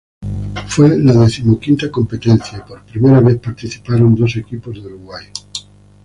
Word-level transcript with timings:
Fue 0.67 0.97
la 0.97 1.13
decimoquinta 1.13 1.91
competencia 1.91 2.57
y, 2.57 2.67
por 2.67 2.83
primera 2.85 3.19
vez, 3.19 3.37
participaron 3.39 4.15
dos 4.15 4.35
equipos 4.35 4.73
de 4.83 4.87
Uruguay. 4.95 5.25